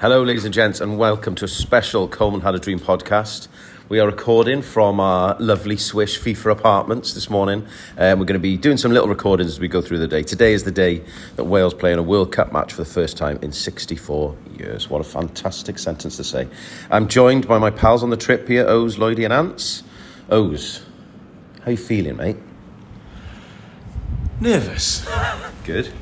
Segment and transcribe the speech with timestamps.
[0.00, 3.48] Hello, ladies and gents, and welcome to a special Coleman Had a Dream podcast.
[3.90, 7.66] We are recording from our lovely Swish FIFA apartments this morning.
[7.98, 10.22] Um, we're going to be doing some little recordings as we go through the day.
[10.22, 11.02] Today is the day
[11.36, 14.88] that Wales play in a World Cup match for the first time in 64 years.
[14.88, 16.48] What a fantastic sentence to say.
[16.90, 19.82] I'm joined by my pals on the trip here, O's, Lloydie, and Ants.
[20.30, 20.82] O's,
[21.62, 22.38] how you feeling, mate?
[24.40, 25.06] Nervous.
[25.64, 25.92] Good.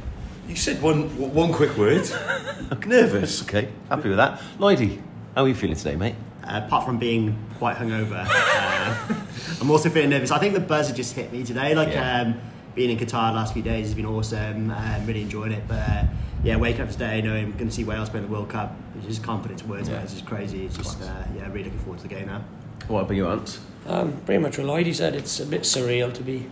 [0.48, 1.02] You said one
[1.34, 2.08] one quick word.
[2.86, 3.42] Nervous.
[3.42, 4.40] Okay, happy with that.
[4.58, 5.00] Lloydie,
[5.34, 6.14] how are you feeling today, mate?
[6.42, 9.14] Uh, apart from being quite hungover, uh,
[9.60, 10.30] I'm also feeling nervous.
[10.30, 11.74] I think the buzz had just hit me today.
[11.74, 12.22] Like Yeah.
[12.22, 12.40] um,
[12.74, 14.70] being in Qatar the last few days has been awesome.
[14.70, 15.68] Um, really enjoying it.
[15.68, 16.04] But uh,
[16.42, 18.74] yeah, waking up today knowing I'm going to see Wales play in the World Cup,
[18.96, 19.88] I just can't put it to words.
[19.90, 20.00] Yeah.
[20.00, 20.64] It's just crazy.
[20.64, 22.42] It's just uh, yeah, really looking forward to the game now.
[22.86, 23.60] What about you, Ants?
[23.86, 25.14] Um, pretty much what Lloydie said.
[25.14, 26.46] It's a bit surreal to be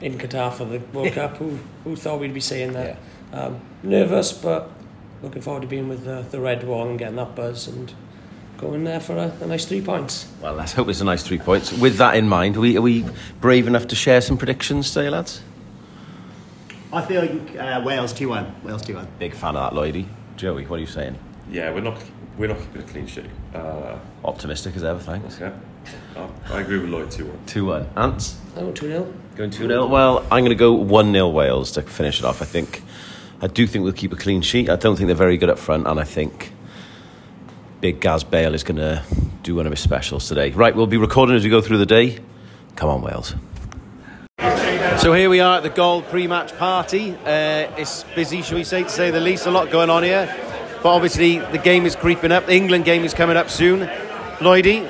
[0.00, 1.36] in Qatar for the World Cup.
[1.36, 2.96] Who who thought we'd be saying that?
[3.32, 4.70] Um, nervous, but
[5.22, 7.92] looking forward to being with the, the red one and getting that buzz and
[8.58, 10.28] going there for a, a nice three points.
[10.40, 11.72] Well, let's hope it's a nice three points.
[11.72, 13.04] With that in mind, are we, are we
[13.40, 15.42] brave enough to share some predictions today, lads?
[16.92, 17.22] I feel
[17.58, 18.54] uh, Wales two one.
[18.62, 19.08] Wales two one.
[19.18, 20.06] Big fan of that, Lloydie.
[20.36, 21.18] Joey, what are you saying?
[21.50, 21.98] Yeah, we're not
[22.36, 23.24] we're not keeping a clean sheet.
[23.54, 25.40] Uh, Optimistic as ever, thanks.
[25.40, 25.56] okay.
[26.16, 27.38] Uh, I agree with Lloyd two one.
[27.46, 27.88] 2 1.
[27.96, 28.36] Ants?
[28.56, 29.14] Oh, 2 0.
[29.36, 29.86] Going 2 0.
[29.86, 32.42] Well, I'm going to go 1 0 Wales to finish it off.
[32.42, 32.82] I think.
[33.42, 34.70] I do think we'll keep a clean sheet.
[34.70, 36.52] I don't think they're very good up front, and I think
[37.80, 39.02] Big Gaz Bale is going to
[39.42, 40.50] do one of his specials today.
[40.50, 42.20] Right, we'll be recording as we go through the day.
[42.76, 43.34] Come on, Wales.
[44.98, 47.16] So here we are at the Gold pre-match party.
[47.24, 49.46] Uh, it's busy, shall we say, to say the least.
[49.46, 50.32] A lot going on here,
[50.80, 52.46] but obviously the game is creeping up.
[52.46, 53.88] The England game is coming up soon.
[54.38, 54.88] Lloydie,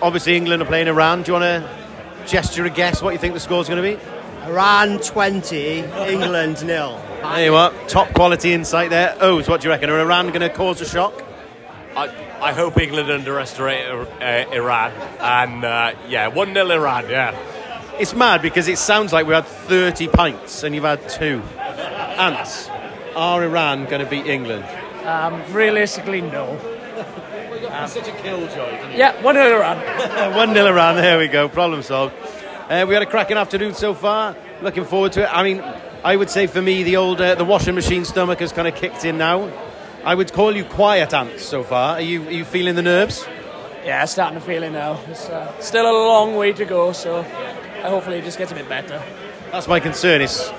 [0.00, 1.24] obviously England are playing Iran.
[1.24, 4.02] Do you want to gesture a guess what you think the score's going to be?
[4.46, 6.98] Iran twenty, England nil.
[7.22, 9.16] There you are, top quality insight there.
[9.20, 9.88] O's, what do you reckon?
[9.90, 11.22] Are Iran going to cause a shock?
[11.96, 12.08] I,
[12.40, 14.90] I hope England underestimate uh, Iran.
[15.20, 17.38] And uh, yeah, 1 0 Iran, yeah.
[17.98, 21.40] It's mad because it sounds like we had 30 pints and you've had two.
[22.18, 22.68] Ants,
[23.14, 24.64] are Iran going to beat England?
[25.06, 26.58] Um, realistically, no.
[27.86, 28.96] such a killjoy.
[28.96, 30.34] Yeah, 1 0 Iran.
[30.34, 32.14] 1 0 Iran, there we go, problem solved.
[32.68, 34.34] Uh, we had a cracking afternoon so far.
[34.60, 35.28] Looking forward to it.
[35.32, 35.62] I mean,
[36.04, 38.74] I would say for me, the old uh, the washing machine stomach has kind of
[38.74, 39.50] kicked in now.
[40.04, 41.94] I would call you quiet ants so far.
[41.94, 43.24] Are you, are you feeling the nerves?
[43.84, 44.98] Yeah, starting to feel it now.
[45.08, 47.22] It's uh, still a long way to go, so
[47.82, 49.00] hopefully it just gets a bit better.
[49.52, 50.20] That's my concern.
[50.22, 50.50] It's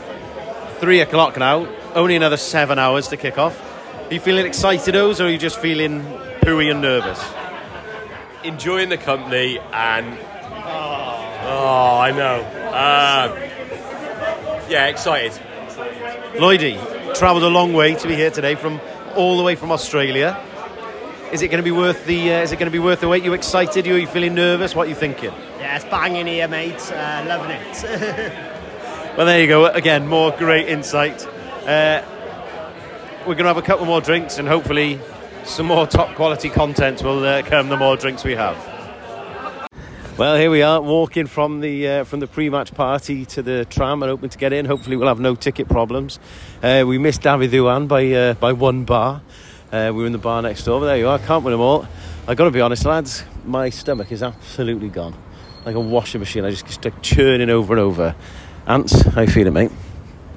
[0.80, 1.68] three o'clock now.
[1.94, 3.62] Only another seven hours to kick off.
[4.10, 6.04] Are you feeling excited, O's, or are you just feeling
[6.42, 7.22] pooey and nervous?
[8.46, 10.18] Enjoying the company and.
[11.46, 12.42] Oh, I know.
[12.72, 13.50] Uh,
[14.70, 15.32] yeah, excited.
[16.36, 16.78] Lloydie
[17.16, 18.80] travelled a long way to be here today from
[19.16, 20.38] all the way from Australia.
[21.32, 22.34] Is it going to be worth the?
[22.34, 23.24] Uh, is it going to be worth the wait?
[23.24, 23.86] You excited?
[23.86, 24.76] You, are you feeling nervous?
[24.76, 25.32] What are you thinking?
[25.60, 26.80] Yeah, it's banging here, mate.
[26.92, 28.50] Uh, loving it.
[29.16, 29.68] Well, there you go.
[29.68, 31.24] Again, more great insight.
[31.68, 32.04] Uh,
[33.28, 35.00] we're going to have a couple more drinks, and hopefully,
[35.44, 38.58] some more top quality content will uh, come the more drinks we have.
[40.16, 44.04] Well, here we are, walking from the uh, from the pre-match party to the tram
[44.04, 44.66] and hoping to get in.
[44.66, 46.20] Hopefully, we'll have no ticket problems.
[46.62, 49.24] Uh, we missed Dafydd Iwan by uh, by one bar.
[49.72, 50.80] Uh, we were in the bar next door.
[50.80, 51.18] But there you are.
[51.18, 51.88] Can't win them all.
[52.28, 53.24] I got to be honest, lads.
[53.44, 55.16] My stomach is absolutely gone,
[55.66, 56.46] like a washing machine.
[56.46, 58.16] I just like churning over and over.
[58.68, 59.72] Ants, how you feeling, mate?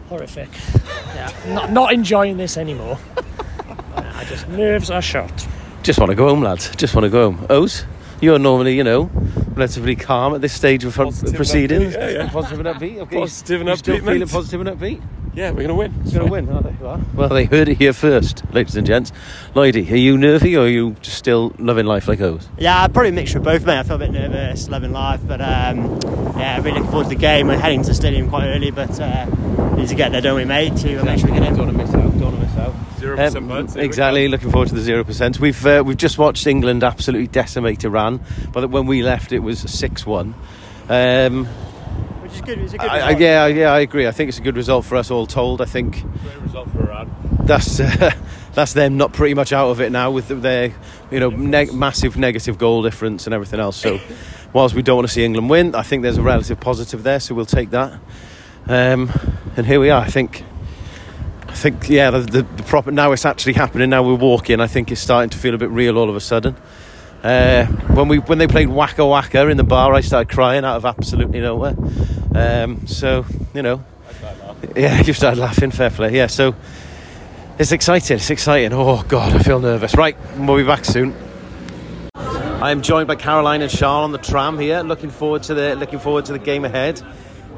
[0.09, 0.49] Horrific.
[1.15, 2.99] Yeah, not, not enjoying this anymore.
[3.95, 5.47] I just nerves are shot.
[5.83, 6.75] Just want to go home, lads.
[6.77, 7.47] Just want to go home.
[7.51, 7.85] O's,
[8.23, 9.11] you're normally, you know,
[9.57, 11.95] relatively calm at this stage of Positive and proceedings.
[11.97, 12.29] upbeat, yeah, yeah.
[12.31, 12.99] Positive and upbeat.
[12.99, 13.17] Okay.
[13.19, 14.31] Positive and You still upbeat, feeling mate.
[14.31, 15.03] positive and upbeat.
[15.35, 15.93] Yeah, we're gonna win.
[16.05, 16.47] We're going to win.
[16.47, 16.99] There you are.
[17.15, 19.13] Well, they heard it here first, ladies and gents.
[19.55, 22.49] Lloydie, are you nervy or are you just still loving life like O's?
[22.57, 23.79] Yeah, probably a mixture of both, mate.
[23.79, 25.99] I feel a bit nervous, loving life, but um,
[26.39, 27.49] yeah, really looking forward to the game.
[27.49, 29.27] We're heading to the stadium quite early, but uh,
[29.77, 30.75] need to get there, don't we, mate?
[30.77, 31.57] To make sure we get in.
[32.99, 33.75] Zero Um, percent votes.
[33.75, 34.29] here exactly.
[34.29, 35.39] Looking forward to the zero percent.
[35.41, 38.21] We've uh, we've just watched England absolutely decimate Iran,
[38.53, 40.35] but when we left, it was six one.
[40.89, 41.47] Um,
[42.23, 42.59] Which is good.
[42.61, 42.89] It's a good.
[42.89, 43.21] I, I, result.
[43.21, 44.07] yeah, yeah, I agree.
[44.07, 45.61] I think it's a good result for us all told.
[45.61, 46.03] I think.
[46.23, 47.11] Great result for Iran.
[47.43, 48.13] that's uh,
[48.55, 50.73] that's them not pretty much out of it now with their
[51.11, 53.77] you know neg- massive negative goal difference and everything else.
[53.77, 54.01] So
[54.55, 57.21] whilst we don't want to see England win, I think there's a relative positive there.
[57.21, 57.93] So we'll take that.
[58.69, 59.11] Um,
[59.57, 60.01] and here we are.
[60.01, 60.45] I think.
[61.57, 63.89] I think yeah, the, the, the proper now it's actually happening.
[63.89, 64.61] Now we're walking.
[64.61, 66.55] I think it's starting to feel a bit real all of a sudden.
[67.23, 67.65] Uh,
[67.95, 70.85] when we when they played Waka Waka in the bar, I started crying out of
[70.85, 71.75] absolutely nowhere.
[72.35, 73.25] Um, so
[73.55, 73.83] you know,
[74.77, 75.71] yeah, you started laughing.
[75.71, 76.15] Fair play.
[76.15, 76.27] Yeah.
[76.27, 76.55] So
[77.59, 78.19] It's exciting.
[78.19, 78.75] It's exciting.
[78.75, 79.97] Oh God, I feel nervous.
[79.97, 81.15] Right, we'll be back soon.
[82.15, 84.83] I am joined by Caroline and Charles on the tram here.
[84.83, 87.01] Looking forward to the looking forward to the game ahead.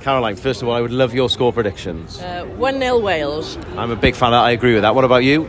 [0.09, 2.19] Caroline, first of all, I would love your score predictions.
[2.19, 3.59] Uh, 1 0 Wales.
[3.77, 4.33] I'm a big fan.
[4.33, 4.45] Of that.
[4.45, 4.95] I agree with that.
[4.95, 5.45] What about you?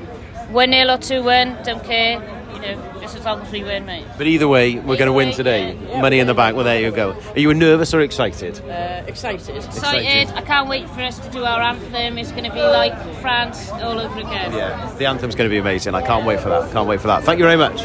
[0.52, 2.16] 1 0 or 2 1, don't care.
[2.54, 4.06] You know, just as long as we win, mate.
[4.18, 5.76] But either way, we're going to win today.
[5.76, 5.92] yeah.
[5.92, 6.58] Yeah, Money in the bank.
[6.58, 7.16] Well, there you go.
[7.36, 8.60] Are you nervous or excited?
[8.60, 9.56] Uh, excited.
[9.56, 10.28] Excited.
[10.36, 12.18] I can't wait for us to do our anthem.
[12.18, 14.52] It's going to be like France all over again.
[14.52, 15.96] Yeah, the anthem's going to be amazing.
[15.96, 16.70] I can't wait for that.
[16.74, 17.24] Can't wait for that.
[17.24, 17.80] Thank you very much.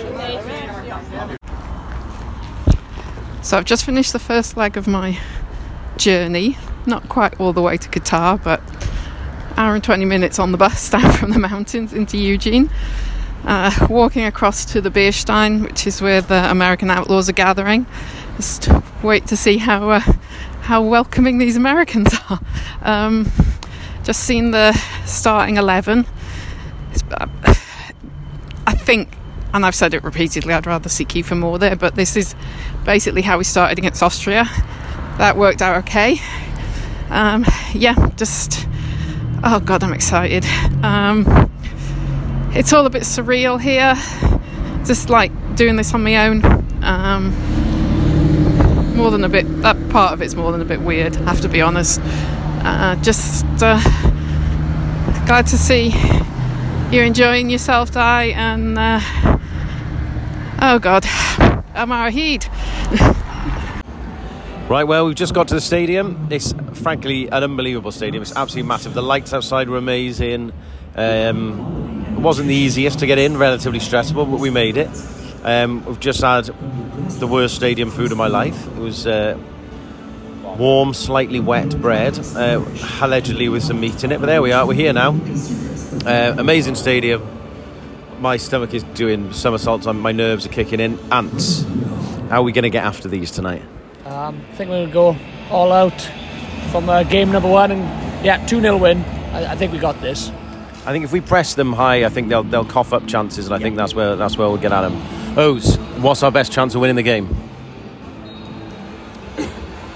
[3.44, 5.20] So I've just finished the first leg of my
[5.96, 6.56] journey.
[6.86, 8.60] Not quite all the way to Qatar, but
[9.56, 12.70] hour and 20 minutes on the bus down from the mountains into Eugene.
[13.44, 17.86] Uh, walking across to the Bierstein, which is where the American outlaws are gathering.
[18.36, 18.68] Just
[19.02, 20.00] wait to see how uh,
[20.62, 22.40] how welcoming these Americans are.
[22.82, 23.30] Um,
[24.02, 24.72] just seen the
[25.04, 26.06] starting 11.
[27.10, 27.26] Uh,
[28.66, 29.14] I think,
[29.52, 32.34] and I've said it repeatedly, I'd rather see Kiefer Moore there, but this is
[32.84, 34.46] basically how we started against Austria.
[35.18, 36.18] That worked out okay.
[37.10, 38.66] Um, yeah, just
[39.44, 40.44] oh god, I'm excited.
[40.82, 41.50] Um,
[42.52, 43.94] it's all a bit surreal here,
[44.84, 46.44] just like doing this on my own.
[46.82, 47.32] Um,
[48.96, 51.40] more than a bit, that part of it's more than a bit weird, I have
[51.42, 52.00] to be honest.
[52.02, 53.80] Uh, just uh,
[55.26, 55.92] glad to see
[56.90, 59.00] you're enjoying yourself, Di, and uh,
[60.62, 61.04] oh god,
[61.74, 63.20] Yma o Hyd.
[64.74, 66.26] Right, well, we've just got to the stadium.
[66.32, 68.22] It's frankly an unbelievable stadium.
[68.22, 68.92] It's absolutely massive.
[68.92, 70.52] The lights outside were amazing.
[70.96, 74.90] Um, it wasn't the easiest to get in, relatively stressful, but we made it.
[75.44, 76.46] Um, we've just had
[77.20, 78.66] the worst stadium food of my life.
[78.66, 79.38] It was uh,
[80.58, 82.60] warm, slightly wet bread, uh,
[83.00, 84.18] allegedly with some meat in it.
[84.18, 84.66] But there we are.
[84.66, 85.12] We're here now.
[86.04, 87.22] Uh, amazing stadium.
[88.18, 89.86] My stomach is doing somersaults.
[89.86, 90.98] My nerves are kicking in.
[91.12, 91.62] Ants.
[92.28, 93.62] How are we going to get after these tonight?
[94.06, 95.16] Um, I think we're going to go
[95.50, 95.98] all out
[96.70, 97.82] from uh, game number one and
[98.24, 98.98] yeah, 2 0 win.
[99.32, 100.30] I, I think we got this.
[100.86, 103.54] I think if we press them high, I think they'll they'll cough up chances, and
[103.54, 105.38] I think that's where that's where we'll get at them.
[105.38, 107.28] O's, what's our best chance of winning the game?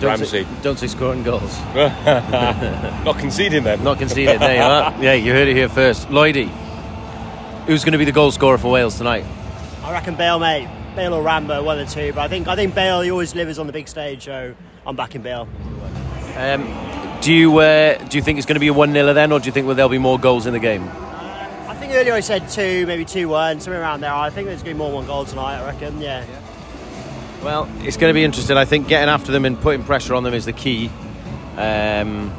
[0.00, 0.44] Don't Ramsey.
[0.44, 1.58] Say, don't say scoring goals.
[1.74, 3.84] Not conceding then.
[3.84, 4.40] Not conceded.
[4.40, 4.94] there you are.
[5.02, 6.08] Yeah, you heard it here first.
[6.08, 6.48] Lloydie,
[7.66, 9.24] who's going to be the goal scorer for Wales tonight?
[9.82, 10.68] I reckon Bale, mate.
[10.96, 12.12] Bale or Rambo, one of the two.
[12.12, 13.00] But I think I think Bale.
[13.00, 14.54] He always delivers on the big stage, so
[14.86, 15.48] I'm backing Bale.
[16.36, 19.32] Um, do you uh, do you think it's going to be a one 0 then,
[19.32, 20.88] or do you think well, there'll be more goals in the game?
[20.88, 24.12] I think earlier I said two, maybe two one, something around there.
[24.12, 25.60] I think there's going to be more than one goal tonight.
[25.60, 26.00] I reckon.
[26.00, 26.24] Yeah.
[27.42, 28.56] Well, it's going to be interesting.
[28.56, 30.90] I think getting after them and putting pressure on them is the key.
[31.56, 32.32] Um,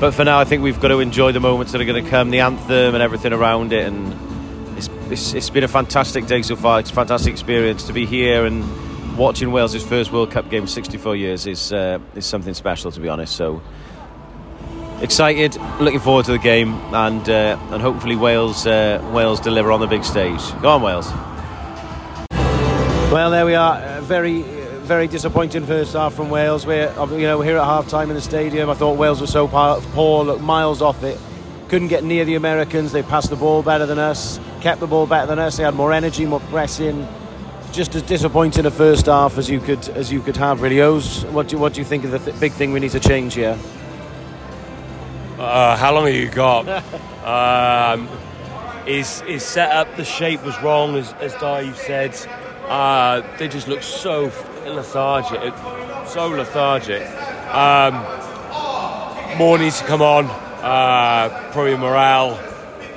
[0.00, 2.10] but for now, I think we've got to enjoy the moments that are going to
[2.10, 3.86] come, the anthem and everything around it.
[3.86, 4.12] And
[5.10, 6.80] it's, it's, been a fantastic day so far.
[6.80, 8.64] It's a fantastic experience to be here and
[9.16, 13.00] watching Wales' first World Cup game in 64 years is uh, is something special, to
[13.00, 13.36] be honest.
[13.36, 13.60] So
[15.00, 19.80] excited, looking forward to the game, and uh, and hopefully Wales uh, Wales deliver on
[19.80, 20.40] the big stage.
[20.62, 21.10] Go on, Wales.
[23.10, 24.00] Well, there we are.
[24.02, 26.64] Very, very disappointing first half from Wales.
[26.64, 28.70] We're, you know, we're here at half time in the stadium.
[28.70, 31.18] I thought Wales were so poor, looked miles off it.
[31.68, 32.92] Couldn't get near the Americans.
[32.92, 35.56] They passed the ball better than us, kept the ball better than us.
[35.56, 37.08] They had Moore energy, more pressing.
[37.72, 40.60] Just as disappointing a first half as you could as you could have.
[40.60, 41.24] Really, O's.
[41.26, 43.00] What do you, what do you think of the th- big thing we need to
[43.00, 43.56] change here?
[45.38, 46.68] Uh, how long have you got?
[47.96, 48.08] um,
[48.86, 52.14] his, his setup, the shape was wrong, as, as Di said.
[52.68, 54.24] Uh, they just look so
[54.66, 55.54] lethargic,
[56.06, 57.02] so lethargic.
[57.54, 57.94] Um,
[59.38, 60.26] more needs to come on.
[60.26, 62.49] Uh, probably Morrell.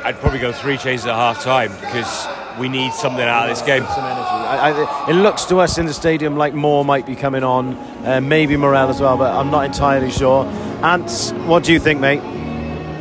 [0.06, 2.28] I'd probably go three changes at half time because
[2.60, 3.86] we need something out of this game.
[3.86, 4.20] Some energy.
[4.20, 7.76] I, I, it looks to us in the stadium like Moore might be coming on,
[8.06, 10.46] uh, maybe Morrell as well, but I'm not entirely sure.
[10.84, 12.20] Ants, what do you think, mate?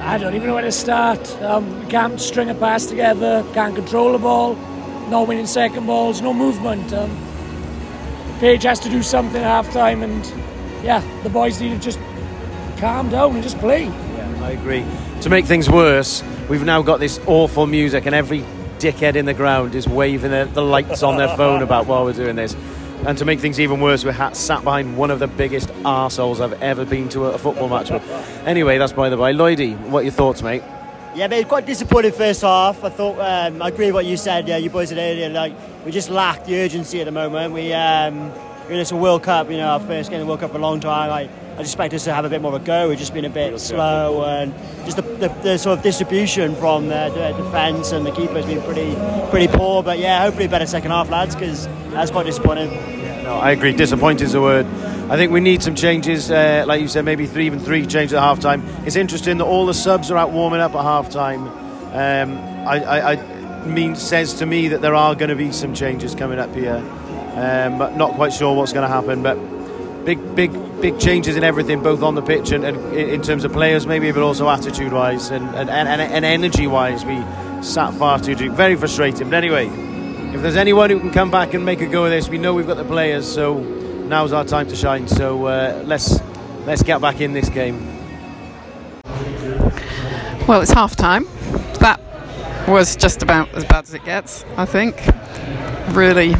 [0.00, 1.28] I don't even know where to start.
[1.42, 4.54] Um, we can't string a pass together, can't control the ball,
[5.08, 6.92] no winning second balls, no movement.
[6.92, 7.10] Um,
[8.38, 10.24] Page has to do something at half time, and
[10.84, 12.00] yeah, the boys need to just
[12.78, 13.84] calm down and just play.
[13.84, 14.84] Yeah, I agree.
[15.20, 18.44] To make things worse, we've now got this awful music, and every
[18.78, 22.12] dickhead in the ground is waving the, the lights on their phone about while we're
[22.12, 22.56] doing this.
[23.06, 26.40] And to make things even worse, we're ha- sat behind one of the biggest arseholes
[26.40, 28.02] I've ever been to a, a football match with.
[28.46, 29.32] Anyway, that's by the by.
[29.32, 30.62] Lloydie, what are your thoughts, mate?
[31.14, 32.82] Yeah, but quite disappointed first half.
[32.84, 34.48] I thought um, I agree with what you said.
[34.48, 35.28] Yeah, you boys said earlier.
[35.28, 35.52] Like
[35.84, 37.52] we just lack the urgency at the moment.
[37.52, 38.30] We um,
[38.64, 39.50] we're in this World Cup.
[39.50, 41.10] You know, our first game of the World Cup for a long time.
[41.10, 42.88] Like I expect us to have a bit more of a go.
[42.88, 44.54] We've just been a bit slow, and
[44.84, 48.94] just the, the, the sort of distribution from their defence and the keeper's been pretty
[49.30, 49.82] pretty poor.
[49.82, 52.70] But yeah, hopefully better second half, lads, because that's quite disappointing.
[53.22, 53.72] No, I agree.
[53.72, 54.66] Disappointed is the word.
[55.10, 58.14] I think we need some changes, uh, like you said, maybe three even three changes
[58.14, 58.64] at half time.
[58.86, 61.48] It's interesting that all the subs are out warming up at half time.
[61.92, 65.74] Um, I, I, I mean, says to me that there are going to be some
[65.74, 66.76] changes coming up here,
[67.34, 69.22] um, but not quite sure what's going to happen.
[69.22, 69.36] But
[70.06, 73.52] big, big, big changes in everything, both on the pitch and, and in terms of
[73.52, 77.04] players, maybe, but also attitude-wise and, and, and, and energy-wise.
[77.04, 77.22] We
[77.62, 78.50] sat far too deep.
[78.52, 79.30] Very frustrating.
[79.30, 79.68] But anyway,
[80.34, 82.52] if there's anyone who can come back and make a go of this, we know
[82.52, 85.06] we've got the players, so now's our time to shine.
[85.06, 86.20] So uh, let's
[86.66, 87.78] let's get back in this game.
[90.48, 91.26] Well, it's half time.
[91.78, 92.00] That
[92.66, 94.96] was just about as bad as it gets, I think.
[95.94, 96.34] Really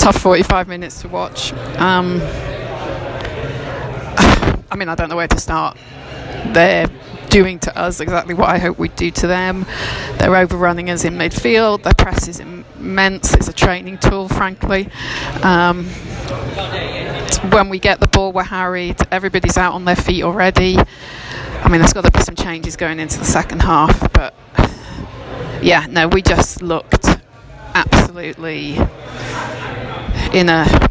[0.00, 1.52] tough 45 minutes to watch.
[1.78, 2.20] Um,
[4.72, 5.76] I mean, I don't know where to start.
[6.46, 6.86] They're
[7.28, 9.66] doing to us exactly what I hope we do to them.
[10.18, 11.82] They're overrunning us in midfield.
[11.82, 13.34] Their press is immense.
[13.34, 14.88] It's a training tool, frankly.
[15.42, 15.84] Um,
[17.50, 18.96] when we get the ball, we're harried.
[19.10, 20.78] Everybody's out on their feet already.
[20.78, 24.34] I mean, there's got to be some changes going into the second half, but
[25.60, 27.06] yeah, no, we just looked
[27.74, 28.78] absolutely
[30.32, 30.88] in a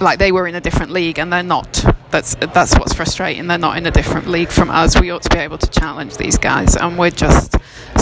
[0.00, 1.84] like they were in a different league, and they're not.
[2.10, 3.46] That's that's what's frustrating.
[3.46, 5.00] They're not in a different league from us.
[5.00, 7.56] We ought to be able to challenge these guys, and we're just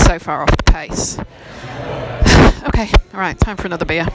[0.06, 1.18] so far off the pace.
[2.68, 4.06] okay, all right, time for another beer.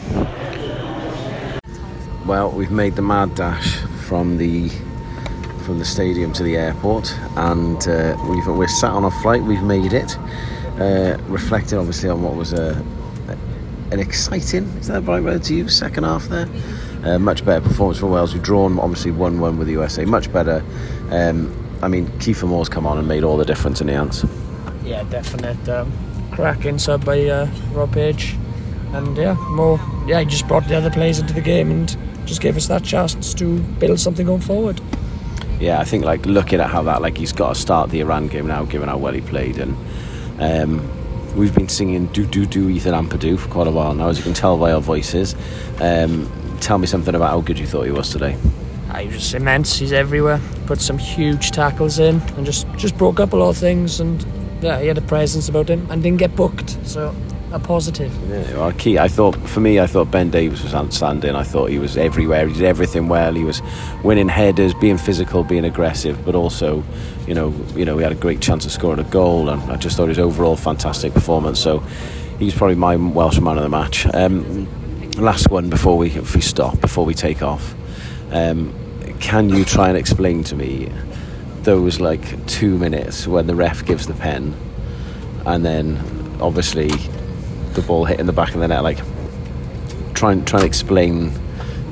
[2.25, 4.69] Well, we've made the mad dash from the
[5.63, 9.43] from the stadium to the airport, and uh, we've, we're sat on a flight.
[9.43, 10.17] We've made it,
[10.79, 12.83] uh, reflecting obviously on what was a,
[13.91, 15.77] an exciting, is that the right word to use?
[15.77, 16.47] Second half there.
[17.03, 18.33] Uh, much better performance from Wales.
[18.33, 20.05] We've drawn obviously 1 1 with the USA.
[20.05, 20.63] Much better.
[21.11, 24.25] Um, I mean, Kiefer Moore's come on and made all the difference in the ends.
[24.85, 25.67] Yeah, definite.
[25.67, 25.91] Um,
[26.31, 28.37] cracking sub by uh, Rob Page.
[28.93, 29.79] And yeah, more.
[30.07, 32.83] Yeah, he just brought the other players into the game and just gave us that
[32.83, 34.79] chance to build something going forward.
[35.59, 38.27] Yeah, I think like looking at how that, like he's got to start the Iran
[38.27, 39.57] game now, given how well he played.
[39.57, 39.75] And
[40.39, 44.17] um, we've been singing Do Do Do Ethan Ampadu for quite a while now, as
[44.17, 45.35] you can tell by our voices.
[45.81, 46.31] Um,
[46.63, 48.37] tell me something about how good you thought he was today.
[48.89, 49.75] Uh, he was just immense.
[49.75, 50.39] He's everywhere.
[50.65, 53.99] Put some huge tackles in and just just broke up a lot of things.
[53.99, 54.25] And
[54.61, 56.77] yeah, he had a presence about him and didn't get booked.
[56.85, 57.15] So
[57.53, 58.11] a positive.
[58.29, 58.97] Yeah, well, key.
[58.97, 61.35] I thought for me, I thought Ben Davies was outstanding.
[61.35, 62.47] I thought he was everywhere.
[62.47, 63.33] He did everything well.
[63.33, 63.61] He was
[64.03, 66.83] winning headers, being physical, being aggressive, but also,
[67.27, 69.75] you know, you know, we had a great chance of scoring a goal, and I
[69.75, 71.59] just thought his overall fantastic performance.
[71.59, 71.79] So
[72.39, 74.07] he's probably my Welsh man of the match.
[74.13, 74.67] Um,
[75.17, 77.73] last one before we if we stop before we take off.
[78.31, 78.73] Um,
[79.19, 80.91] can you try and explain to me
[81.61, 84.53] those like two minutes when the ref gives the pen,
[85.45, 85.97] and then
[86.41, 86.89] obviously
[87.73, 88.83] the ball hitting the back of the net?
[88.83, 88.99] Like,
[90.13, 91.31] try and try and explain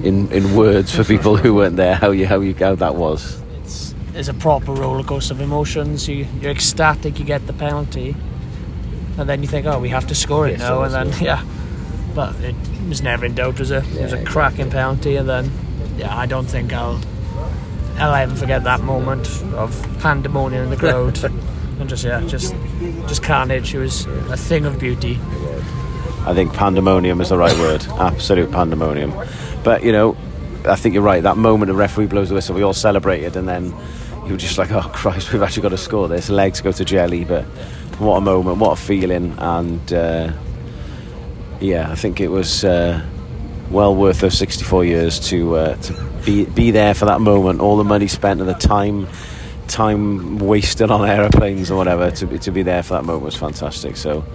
[0.03, 3.41] in in words for people who weren't there how you how you how that was.
[3.61, 6.07] It's it's a proper roller coaster of emotions.
[6.07, 7.19] You you're ecstatic.
[7.19, 8.15] You get the penalty,
[9.17, 11.45] and then you think, oh, we have to score it Yes, now, and then yeah.
[12.13, 12.55] But it
[12.89, 13.55] was never in doubt.
[13.55, 15.51] It was a it was a cracking penalty, and then
[15.97, 16.99] yeah, I don't think I'll
[17.97, 21.23] I'll ever forget that moment of pandemonium in the crowd,
[21.79, 22.55] and just yeah, just
[23.07, 23.73] just carnage.
[23.73, 25.19] It was a thing of beauty.
[26.25, 27.85] I think pandemonium is the right word.
[27.99, 29.13] Absolute pandemonium.
[29.63, 30.15] But you know,
[30.65, 31.23] I think you're right.
[31.23, 33.73] That moment the referee blows the whistle, we all celebrated, and then
[34.25, 36.85] you were just like, "Oh Christ, we've actually got to score this." Legs go to
[36.85, 37.43] jelly, but
[37.97, 40.31] what a moment, what a feeling, and uh,
[41.61, 43.05] yeah, I think it was uh,
[43.69, 45.93] well worth those 64 years to uh, to
[46.25, 47.61] be be there for that moment.
[47.61, 49.07] All the money spent and the time
[49.67, 53.35] time wasted on aeroplanes or whatever to be, to be there for that moment was
[53.35, 53.95] fantastic.
[53.95, 54.25] So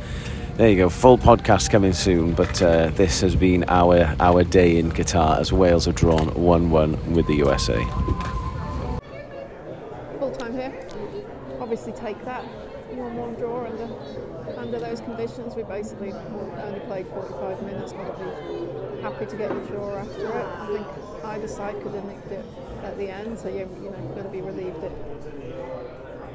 [0.56, 2.32] there you go, full podcast coming soon.
[2.32, 6.70] But uh, this has been our our day in Qatar as Wales have drawn one
[6.70, 7.84] one with the USA.
[10.18, 10.88] full time here.
[11.60, 12.44] Obviously, take that
[12.94, 13.86] one-one draw under
[14.66, 15.54] under those conditions.
[15.54, 17.92] We basically only played 45 minutes.
[17.92, 20.44] Got to be happy to get the draw after it.
[20.44, 22.44] I think either side could have nicked it
[22.82, 24.92] at the end, so you you know got to be relieved that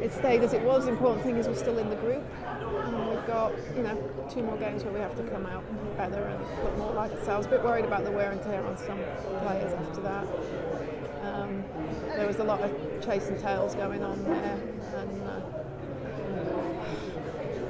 [0.02, 0.86] it stayed as it was.
[0.86, 3.98] The important thing is we're still in the group, and we've got you know
[4.32, 5.64] two more games where we have to come out
[5.98, 7.48] better and look more like ourselves.
[7.48, 9.00] A bit worried about the wear and tear on some
[9.42, 10.26] players after that.
[11.24, 11.64] Um,
[12.16, 12.72] there was a lot of
[13.04, 14.60] chasing tails going on there,
[14.96, 15.42] and uh,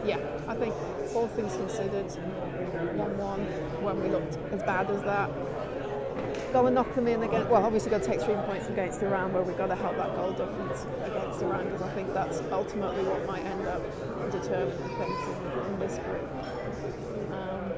[0.05, 0.73] yeah, I think
[1.15, 2.09] all things considered,
[2.95, 3.41] one-one
[3.83, 5.29] when we looked as bad as that,
[6.53, 7.47] go and knock them in again.
[7.49, 10.15] Well, obviously, got to take three points against Iran, where we've got to help that
[10.15, 13.81] goal difference against Iran because I think that's ultimately what might end up
[14.31, 16.27] determining things in, in this group.
[17.31, 17.71] Um,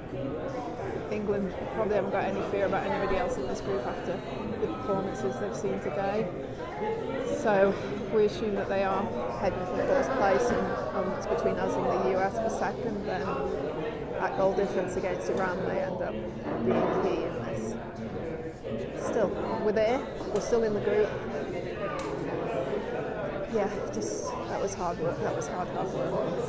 [1.11, 4.19] England probably haven't got any fear about anybody else in this group after
[4.61, 6.27] the performances they've seen today.
[7.43, 7.75] So
[8.15, 9.03] we assume that they are
[9.41, 13.19] heading for first place and um, it's between us and the US for second, then
[14.13, 16.13] that goal difference against Iran may end up
[16.63, 17.75] being key in this.
[19.05, 19.27] Still,
[19.65, 19.99] we're there,
[20.33, 21.09] we're still in the group.
[23.53, 26.39] Yeah, just that was hard work, that was hard, hard work.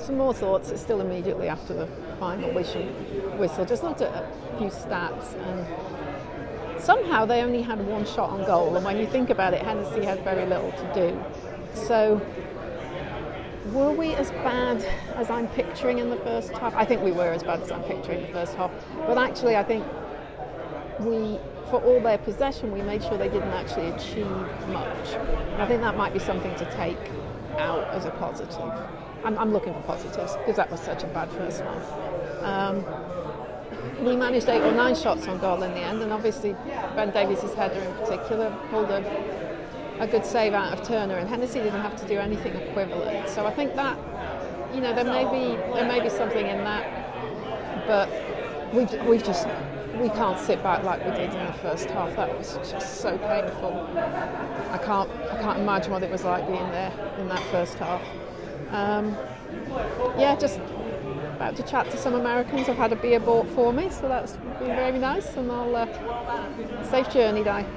[0.00, 1.86] Some more thoughts, it's still immediately after the
[2.18, 3.64] final whistle.
[3.64, 6.01] Just looked at a few stats and
[6.82, 10.04] somehow they only had one shot on goal, and when you think about it, Hennessy
[10.04, 11.24] had very little to do.
[11.74, 12.20] So,
[13.72, 14.84] were we as bad
[15.14, 16.74] as I'm picturing in the first half?
[16.74, 19.56] I think we were as bad as I'm picturing in the first half, but actually,
[19.56, 19.84] I think
[21.00, 21.38] we,
[21.70, 24.28] for all their possession, we made sure they didn't actually achieve
[24.68, 25.08] much.
[25.14, 26.98] And I think that might be something to take
[27.58, 28.72] out as a positive.
[29.24, 32.42] I'm, I'm looking for positives because that was such a bad first half.
[32.42, 32.84] Um,
[34.02, 36.54] we managed eight or nine shots on goal in the end, and obviously
[36.96, 41.60] Ben Davies' header in particular pulled a, a good save out of Turner, and Hennessy
[41.60, 43.28] didn't have to do anything equivalent.
[43.28, 43.96] So I think that
[44.74, 48.08] you know there may be there may be something in that, but
[48.74, 49.46] we've we've just
[50.00, 52.14] we can't sit back like we did in the first half.
[52.16, 53.88] That was just so painful.
[53.96, 58.02] I can't I can't imagine what it was like being there in that first half.
[58.70, 59.16] Um,
[60.18, 60.58] yeah, just
[61.42, 62.68] about to chat to some Americans.
[62.68, 65.34] I've had a beer bought for me, so that's been very nice.
[65.34, 67.66] And I'll uh, safe journey, Di.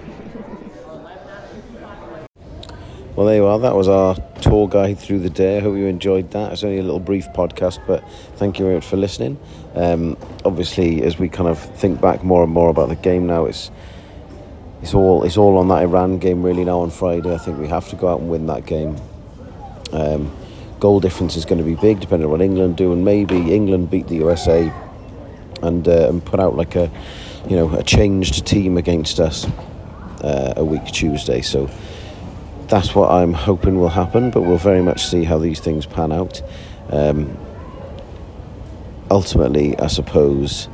[3.15, 3.57] Well, there you are.
[3.57, 5.55] That was our tour guide through the day.
[5.55, 6.51] I hope you enjoyed that.
[6.51, 8.03] It's only a little brief podcast, but
[8.35, 9.39] thank you very much for listening.
[9.73, 13.45] Um, obviously, as we kind of think back more and more about the game now,
[13.45, 13.71] it's
[14.81, 17.33] it's all it's all on that Iran game really now on Friday.
[17.33, 18.97] I think we have to go out and win that game.
[19.93, 20.29] Um,
[20.85, 23.89] goal difference is going to be big, depending on what England do, and maybe England
[23.89, 24.71] beat the USA
[25.63, 26.91] and uh, and put out like a
[27.49, 29.47] you know a changed team against us
[30.21, 31.41] uh, a week Tuesday.
[31.41, 31.71] So
[32.67, 36.11] that's what I'm hoping will happen, but we'll very much see how these things pan
[36.11, 36.43] out.
[36.91, 37.35] Um,
[39.09, 40.69] ultimately, I suppose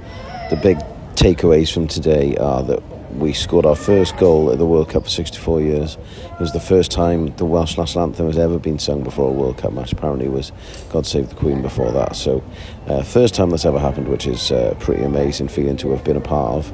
[0.50, 0.78] the big
[1.16, 2.84] takeaways from today are that
[3.18, 5.98] we scored our first goal at the World Cup for 64 years.
[6.26, 9.34] It was the first time the Welsh national anthem has ever been sung before a
[9.34, 9.92] World Cup match.
[9.92, 10.52] Apparently, it was
[10.90, 12.16] God Save the Queen before that.
[12.16, 12.44] So,
[12.88, 16.18] uh, first time that's ever happened, which is uh, pretty amazing feeling to have been
[16.18, 16.74] a part of.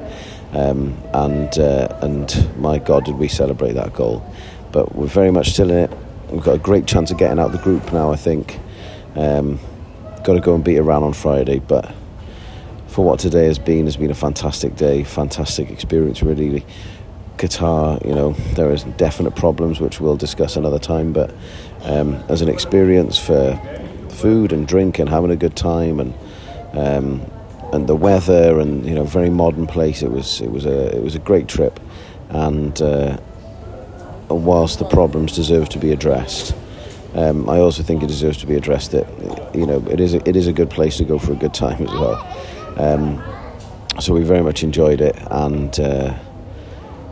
[0.54, 4.24] Um, and uh, and my God, did we celebrate that goal!
[4.72, 5.90] But we're very much still in it.
[6.30, 8.12] We've got a great chance of getting out of the group now.
[8.12, 8.58] I think.
[9.14, 9.58] Um,
[10.24, 11.92] got to go and beat Iran on Friday, but
[12.98, 16.20] for what today has been has been a fantastic day, fantastic experience.
[16.20, 16.66] Really,
[17.36, 21.32] Qatar, you know, there is definite problems which we'll discuss another time, but
[21.82, 23.56] um, as an experience for
[24.10, 26.12] food and drink and having a good time and
[26.72, 27.22] um,
[27.72, 31.00] and the weather and you know very modern place, it was it was a it
[31.00, 31.78] was a great trip,
[32.30, 33.16] and uh,
[34.28, 36.52] whilst the problems deserve to be addressed.
[37.14, 39.06] Um, I also think it deserves to be addressed that
[39.54, 41.54] you know it is a, it is a good place to go for a good
[41.54, 42.57] time as well.
[42.78, 43.22] Um,
[44.00, 46.16] so we very much enjoyed it, and uh,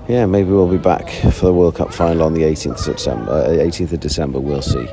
[0.09, 3.33] yeah, maybe we'll be back for the World Cup final on the 18th of December.
[3.33, 4.89] Uh, 18th of December, we'll see.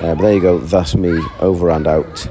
[0.00, 0.58] Uh, but there you go.
[0.58, 2.26] That's me over and out,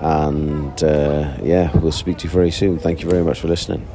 [0.00, 2.78] and uh, yeah, we'll speak to you very soon.
[2.78, 3.86] Thank you very much for listening.